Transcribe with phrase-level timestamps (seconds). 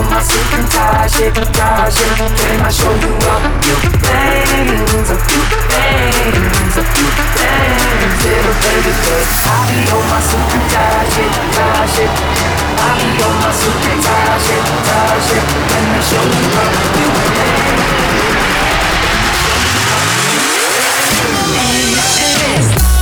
[0.00, 2.08] on my second logic, logic.
[2.40, 8.92] Can I show you a few things, a few things, a few things, little baby?
[9.04, 12.10] Cause I be on my second logic, logic.
[12.80, 15.44] I be on my second logic, logic.
[15.68, 16.64] Can I show you a
[16.96, 17.80] few things?
[21.52, 22.99] Hey, hey, hey.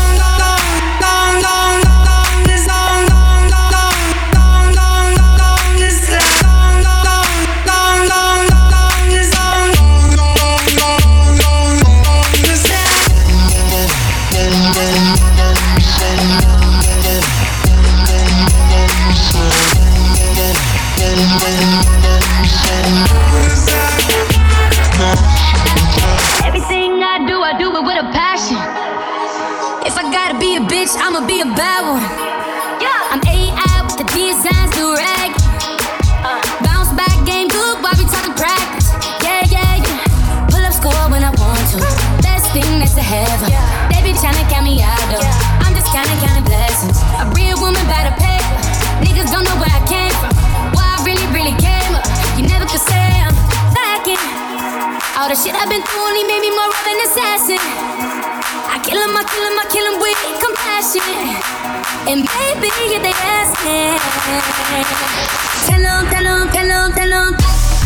[30.68, 32.04] Bitch, I'ma be a bad one.
[33.08, 35.32] I'm AI with the designs, do rag.
[36.20, 36.36] Uh.
[36.60, 38.92] Bounce back, game good, while we talking practice.
[39.24, 40.46] Yeah, yeah, yeah.
[40.52, 41.80] Pull up score when I want to.
[42.20, 43.48] Best thing that's to heaven.
[43.88, 45.24] They be tryna count me out though.
[45.64, 47.00] I'm just kinda counting blessings.
[47.16, 48.56] A real woman by the paper.
[49.00, 50.36] Niggas don't know where I came from.
[50.76, 52.04] Why I really, really came up.
[52.36, 53.37] You never could say I'm.
[55.18, 57.58] All the shit I've been through only made me more of an assassin.
[57.58, 61.02] I kill him, I kill him, I kill him with compassion.
[62.06, 63.98] And baby, if they ask me,
[65.66, 67.77] tell them, tell them, tell tell.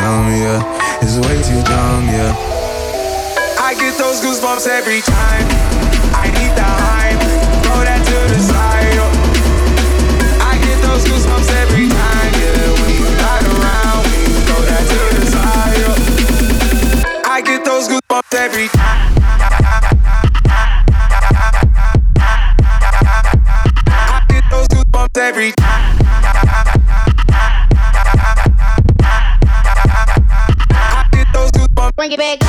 [0.00, 1.02] Numb, yeah.
[1.02, 2.32] It's way too dumb, yeah.
[3.60, 5.46] I get those goosebumps every time.
[6.16, 7.20] I need the hype,
[7.64, 8.96] throw that to the side.
[9.04, 9.12] oh.
[10.40, 12.80] I get those goosebumps every time, yeah.
[12.80, 13.14] When you're
[13.60, 15.82] around, when throw that to the side.
[15.88, 17.30] oh.
[17.36, 19.00] I get those goosebumps every time.
[23.86, 25.99] I get those goosebumps every time.
[32.00, 32.40] Bring it back.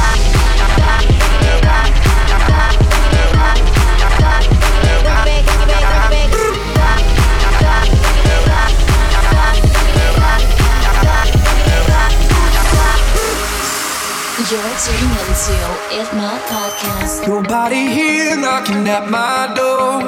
[14.50, 15.58] You're tuning into
[16.00, 17.28] If My Podcast.
[17.28, 20.02] Your body here knocking at my door.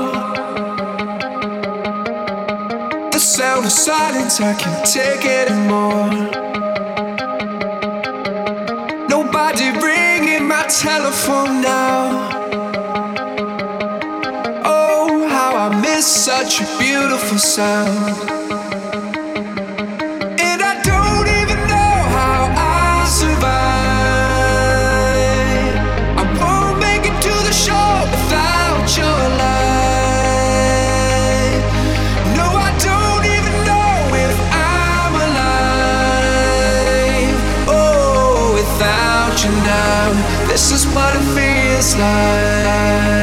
[3.12, 6.33] The sound of silence, I can't take it anymore.
[9.54, 12.30] Nobody ringing my telephone now.
[14.66, 18.33] Oh, how I miss such a beautiful sound.
[41.84, 43.23] Slide.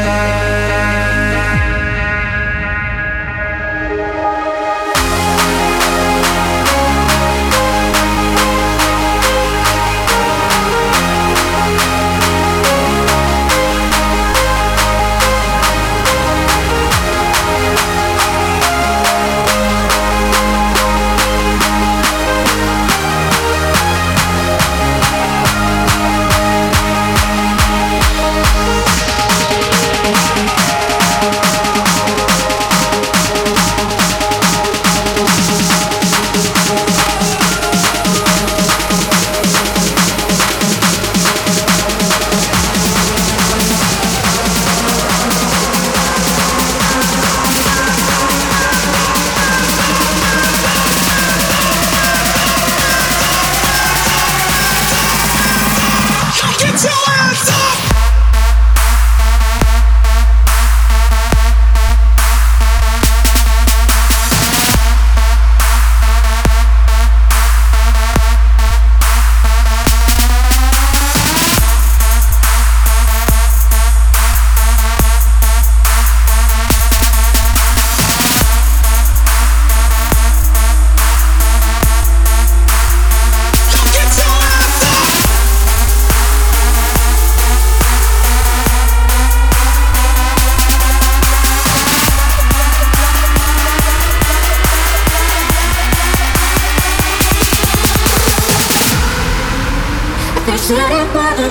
[100.82, 101.48] I thought the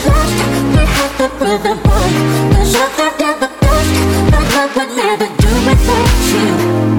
[4.60, 6.99] love would never do without you.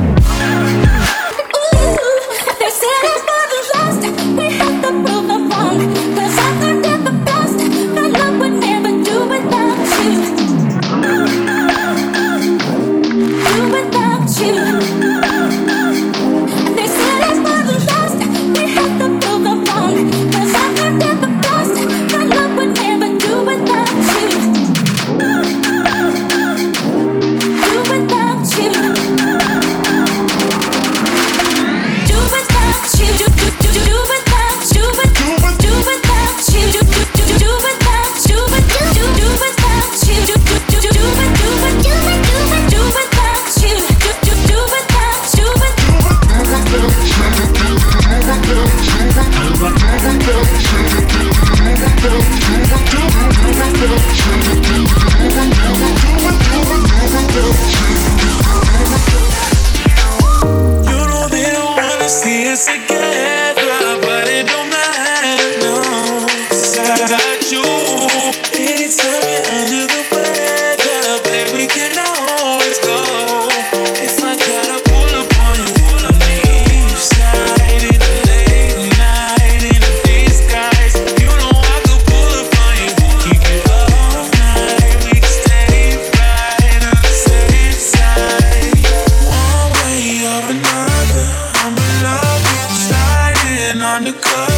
[94.12, 94.49] the car.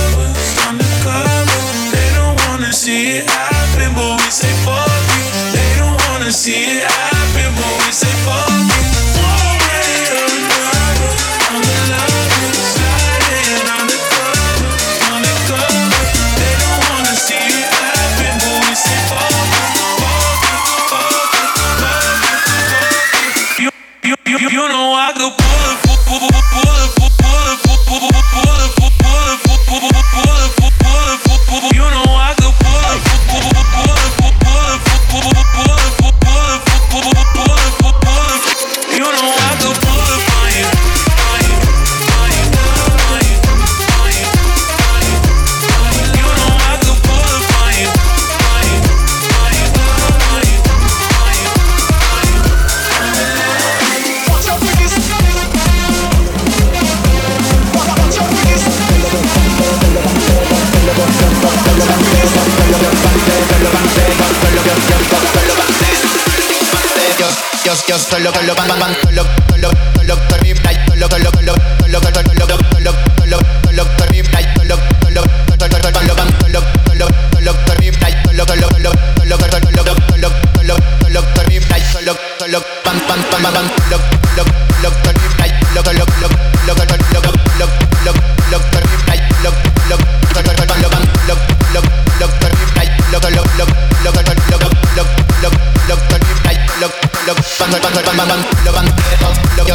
[98.64, 99.67] los banderos, los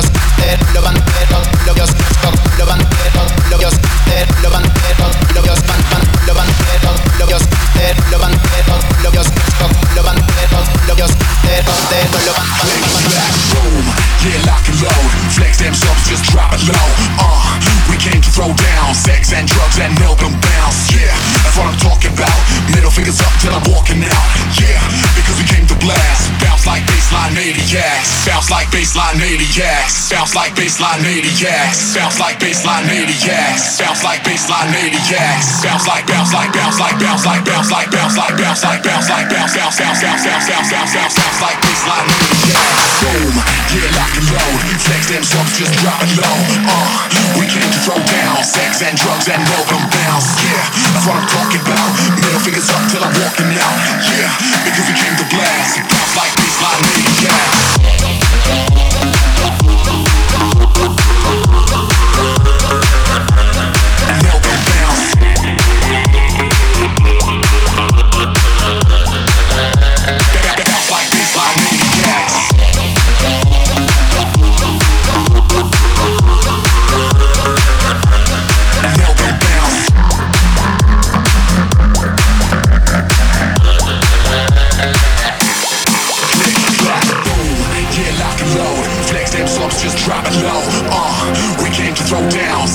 [28.97, 30.53] it feels like.
[30.57, 31.93] baseline maniacs.
[31.93, 33.77] Bounce like baseline maniacs.
[33.77, 35.61] Bounce like baseline maniacs.
[35.61, 39.09] Bounce like bounce like bounce like bounce like bounce like bounce like bounce like bounce
[39.09, 42.97] like bounce bounce bounce bounce bounce bounce bounce bounce bounce like baseline maniacs.
[42.97, 43.33] Boom,
[43.77, 44.59] yeah, lock and load.
[44.81, 46.37] Flex them subs, just drop it low.
[46.65, 50.25] Uh, we came to throw down sex and drugs and welcome bounce.
[50.41, 50.63] Yeah,
[50.93, 51.89] that's what I'm talking about.
[52.17, 53.77] Middle fingers up till I'm walking out.
[54.09, 54.31] Yeah,
[54.65, 55.85] because we came to blast.
[55.85, 58.26] Bounce like baseline maniacs.
[58.47, 59.16] Dance.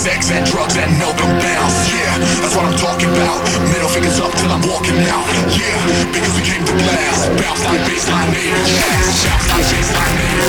[0.03, 1.79] sex and drugs and no bounds.
[1.95, 3.39] Yeah, that's what I'm talking about.
[3.71, 5.23] Middle fingers up till I'm walking out.
[5.55, 5.79] Yeah,
[6.11, 7.31] because we came to blast.
[7.39, 8.51] Bounce like baseline, baby.
[8.51, 10.43] Bounce like baseline, baby.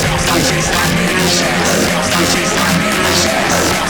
[0.00, 0.64] Bounce like.
[1.92, 2.14] Bounce
[3.80, 3.85] like.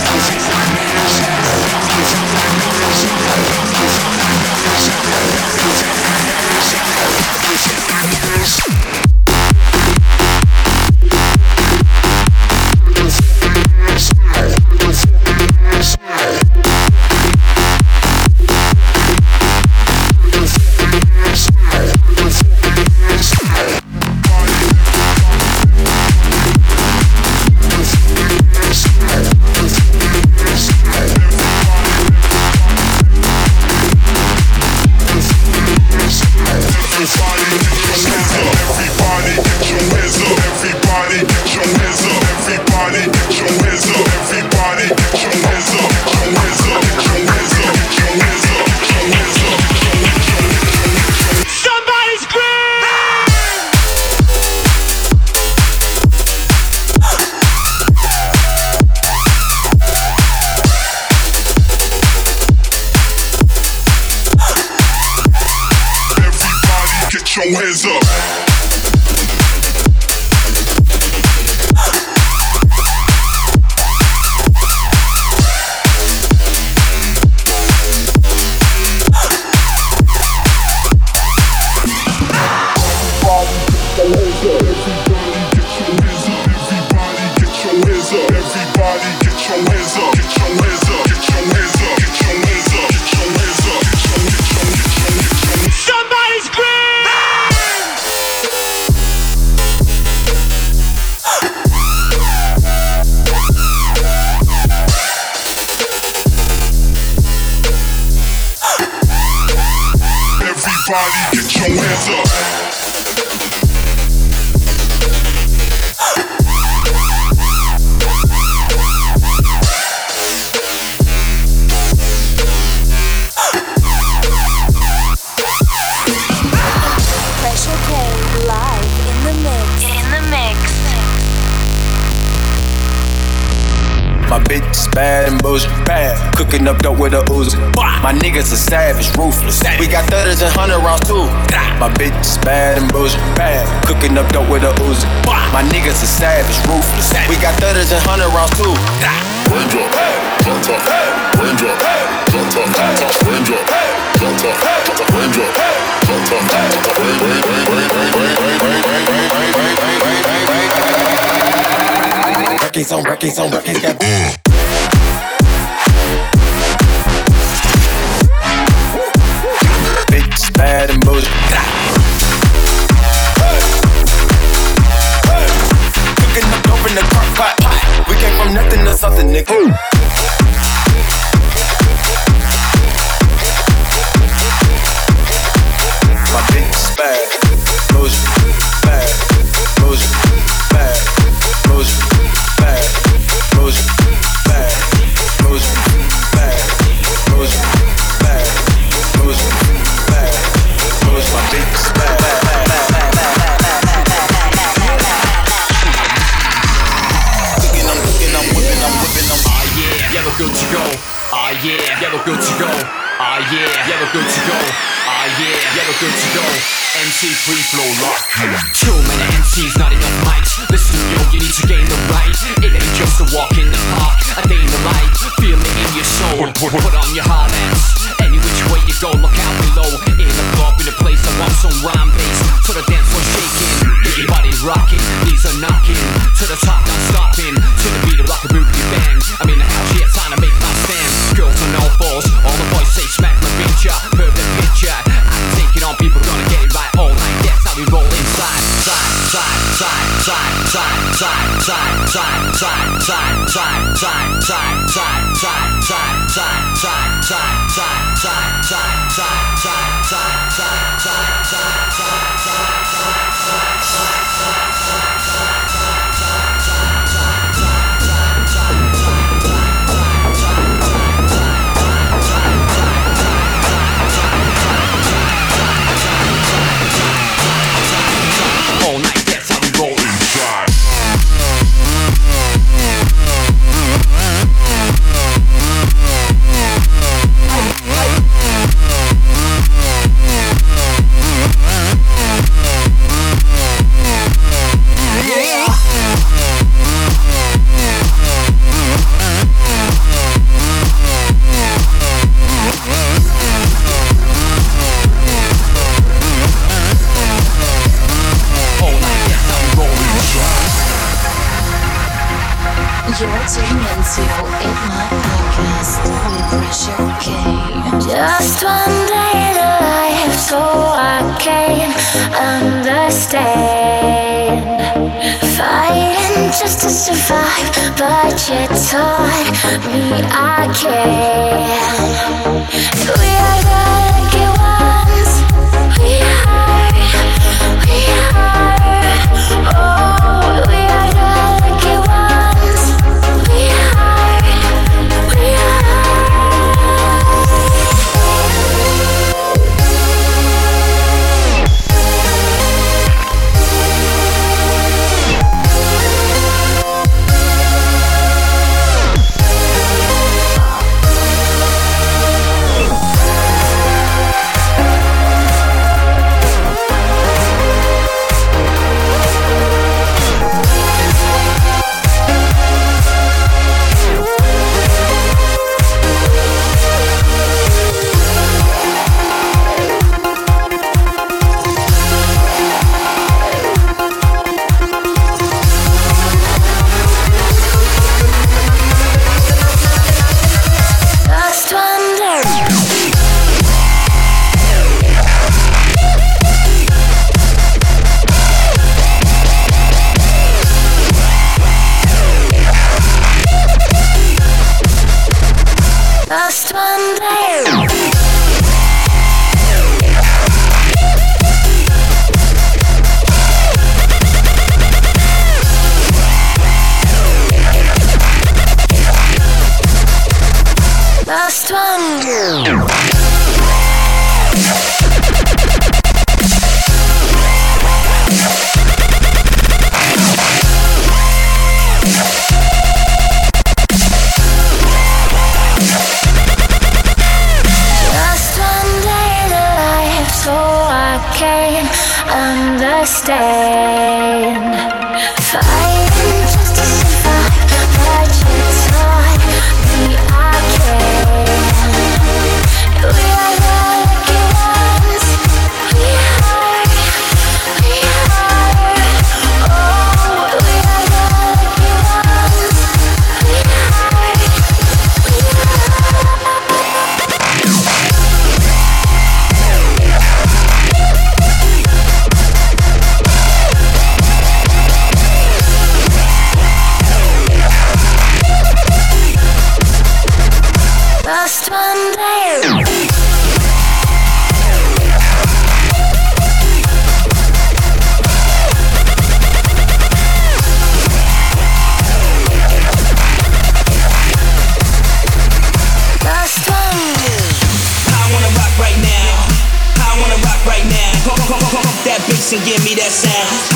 [502.97, 503.76] That sound.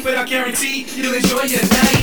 [0.00, 2.02] But I guarantee you'll enjoy your night.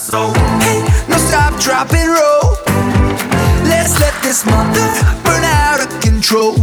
[0.00, 0.80] So, Hey,
[1.10, 2.56] no stop, drop and roll.
[3.68, 4.88] Let's let this mother
[5.22, 6.56] burn out of control.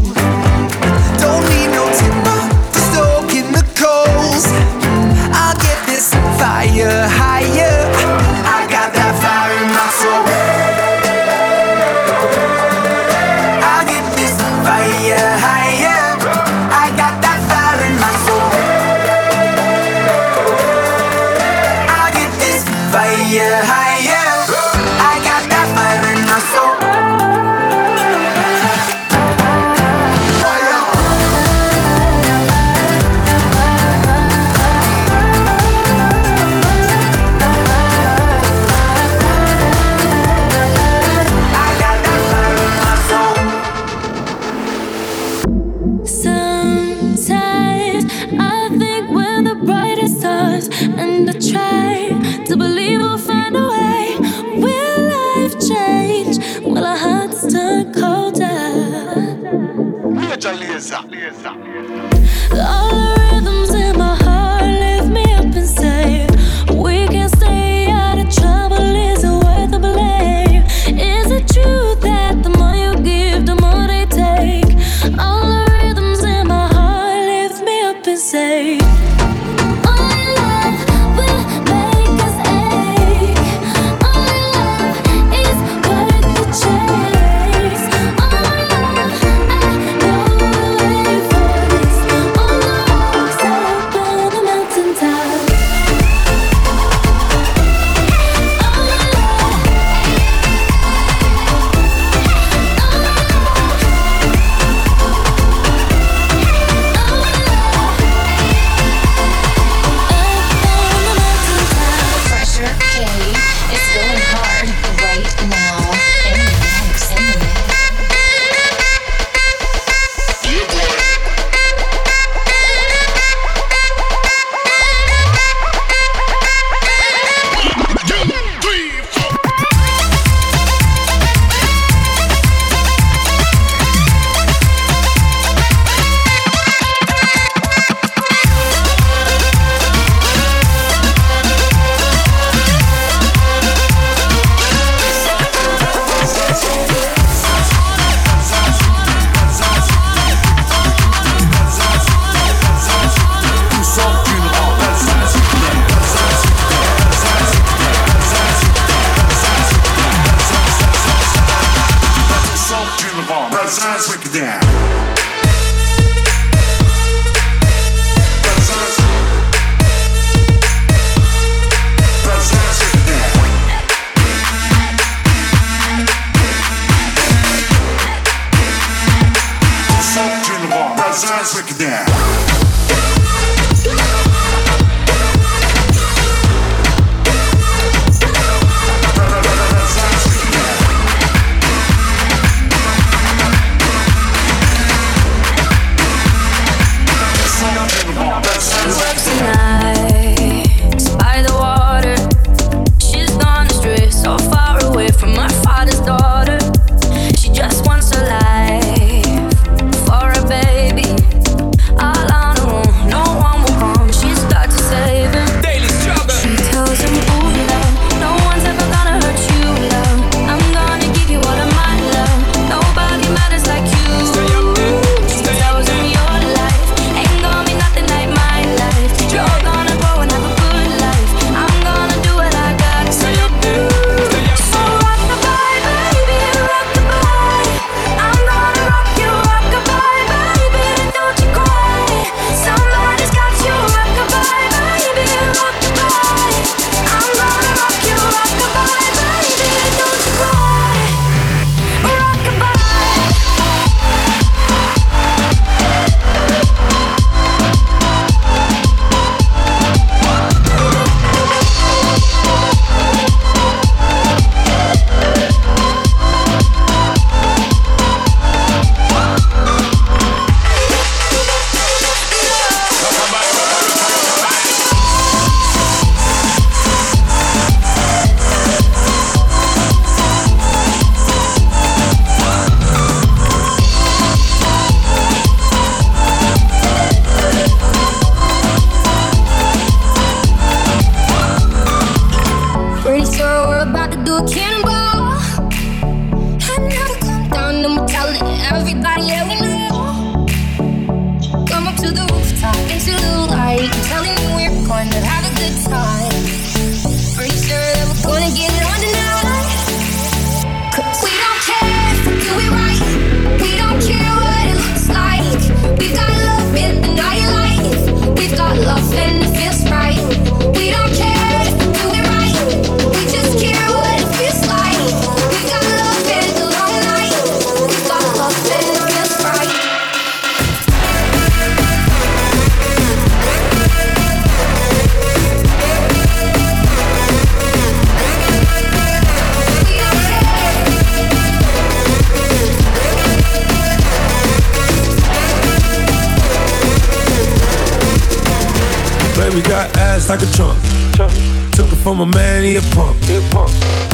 [352.77, 353.71] A man, he a punk.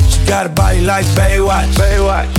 [0.10, 1.72] She got a body like Baywatch.
[1.76, 2.30] Baywatch.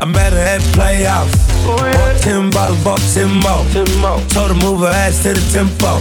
[0.00, 1.30] I met her at Playhouse.
[1.66, 4.18] Bought ten bottles, bought ten more.
[4.30, 5.98] Told her move her ass to the tempo.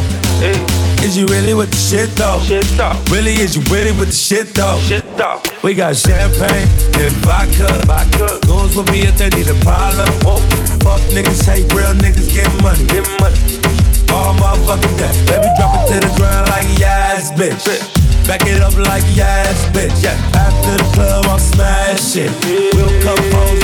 [1.06, 2.40] Is you really with the shit though?
[2.42, 2.94] Shit though.
[3.10, 4.80] Really, is you really with the shit though?
[4.82, 5.42] Shit though.
[5.64, 6.68] We got champagne
[6.98, 7.70] and vodka.
[7.86, 8.40] Vodka.
[8.46, 10.10] Goons with me if they need a problem.
[10.82, 12.86] Fuck niggas, hate real niggas, get money.
[12.90, 13.38] Get money.
[14.10, 15.14] All motherfucking day.
[15.30, 18.01] Baby, drop it to the ground like yes, bitch.
[18.28, 20.04] Back it up like yes, bitch.
[20.04, 20.16] Yeah.
[20.36, 22.32] After the club, I'll smash it.
[22.76, 23.61] We'll come home,